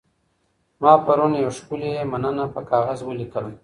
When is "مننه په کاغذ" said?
2.11-2.99